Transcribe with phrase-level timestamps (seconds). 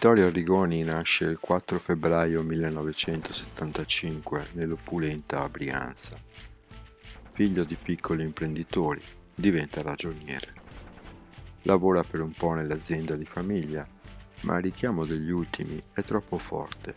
[0.00, 6.16] Vittorio Arrigoni nasce il 4 febbraio 1975 nell'opulenta Brianza.
[7.30, 9.02] Figlio di piccoli imprenditori,
[9.34, 10.54] diventa ragioniere.
[11.64, 13.86] Lavora per un po' nell'azienda di famiglia,
[14.44, 16.94] ma il richiamo degli ultimi è troppo forte.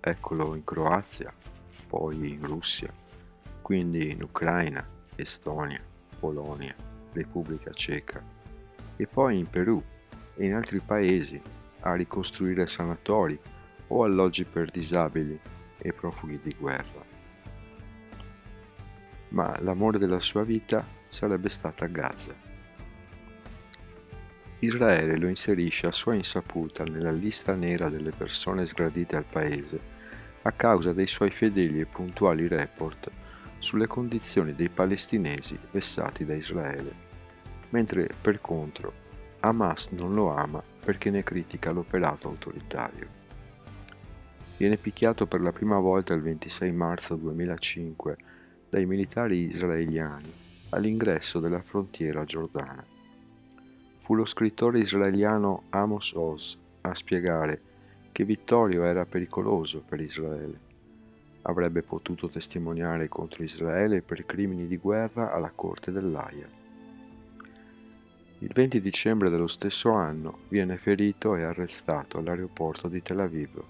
[0.00, 1.30] Eccolo in Croazia,
[1.88, 2.90] poi in Russia,
[3.60, 4.82] quindi in Ucraina,
[5.14, 5.82] Estonia,
[6.18, 6.74] Polonia,
[7.12, 8.24] Repubblica Ceca
[8.96, 9.82] e poi in Perù
[10.36, 11.38] e in altri paesi
[11.90, 13.38] a ricostruire sanatori
[13.88, 15.38] o alloggi per disabili
[15.78, 17.04] e profughi di guerra.
[19.30, 22.34] Ma l'amore della sua vita sarebbe stata Gaza.
[24.60, 29.96] Israele lo inserisce a sua insaputa nella lista nera delle persone sgradite al paese
[30.42, 33.10] a causa dei suoi fedeli e puntuali report
[33.58, 36.92] sulle condizioni dei palestinesi vessati da Israele,
[37.70, 39.06] mentre per contro
[39.40, 43.06] Hamas non lo ama perché ne critica l'operato autoritario.
[44.56, 48.16] Viene picchiato per la prima volta il 26 marzo 2005
[48.68, 50.32] dai militari israeliani
[50.70, 52.84] all'ingresso della frontiera giordana.
[53.98, 57.60] Fu lo scrittore israeliano Amos Oz a spiegare
[58.10, 60.66] che Vittorio era pericoloso per Israele.
[61.42, 66.57] Avrebbe potuto testimoniare contro Israele per crimini di guerra alla corte dell'Aia.
[68.40, 73.60] Il 20 dicembre dello stesso anno viene ferito e arrestato all'aeroporto di Tel Aviv.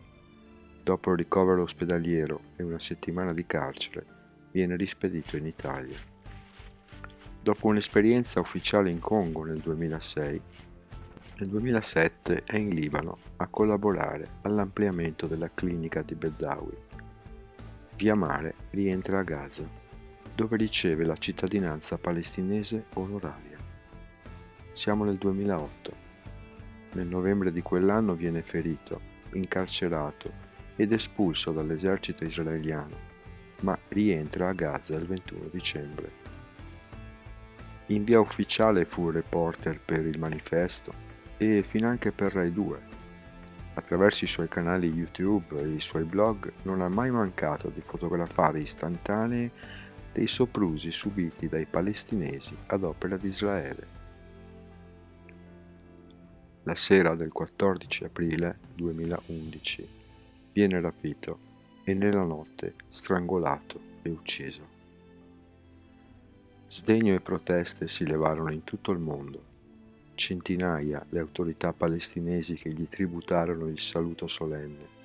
[0.83, 4.05] Dopo il ricovero ospedaliero e una settimana di carcere,
[4.53, 5.97] viene rispedito in Italia.
[7.41, 10.43] Dopo un'esperienza ufficiale in Congo nel 2006,
[11.39, 16.77] nel 2007 è in Libano a collaborare all'ampliamento della clinica di Bedawi.
[17.97, 19.67] Via mare rientra a Gaza,
[20.35, 23.48] dove riceve la cittadinanza palestinese onoraria.
[24.79, 25.93] Siamo nel 2008.
[26.93, 29.01] Nel novembre di quell'anno viene ferito,
[29.33, 30.33] incarcerato
[30.77, 32.97] ed espulso dall'esercito israeliano,
[33.63, 36.11] ma rientra a Gaza il 21 dicembre.
[37.87, 40.93] In via ufficiale fu reporter per il manifesto
[41.37, 42.81] e finanche per Rai 2.
[43.75, 48.61] Attraverso i suoi canali YouTube e i suoi blog non ha mai mancato di fotografare
[48.61, 49.51] istantanee
[50.13, 53.98] dei soprusi subiti dai palestinesi ad opera di Israele
[56.65, 59.89] la sera del 14 aprile 2011
[60.53, 61.39] viene rapito
[61.85, 64.77] e nella notte strangolato e ucciso.
[66.69, 69.43] Sdegno e proteste si levarono in tutto il mondo.
[70.15, 74.97] Centinaia le autorità palestinesi che gli tributarono il saluto solenne.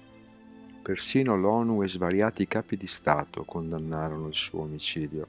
[0.81, 5.27] Persino l'ONU e svariati capi di Stato condannarono il suo omicidio.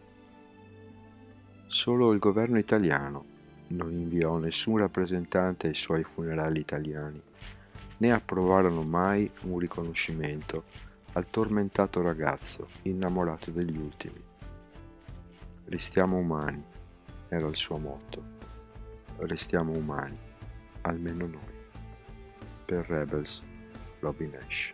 [1.67, 3.34] Solo il governo italiano
[3.69, 7.23] non inviò nessun rappresentante ai suoi funerali italiani,
[7.99, 10.65] né approvarono mai un riconoscimento
[11.13, 14.23] al tormentato ragazzo innamorato degli ultimi.
[15.67, 16.63] Restiamo umani,
[17.29, 18.33] era il suo motto.
[19.19, 20.19] Restiamo umani,
[20.83, 21.53] almeno noi.
[22.65, 23.43] Per Rebels,
[24.01, 24.73] Robin Ash.